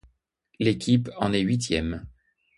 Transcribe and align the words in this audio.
L'équipe 0.57 1.11
en 1.17 1.31
est 1.31 1.41
huitième. 1.41 2.07